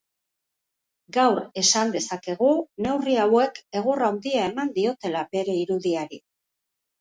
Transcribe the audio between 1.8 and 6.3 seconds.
dezakegu neurri hauek egur handia eman diotela bere irudiari.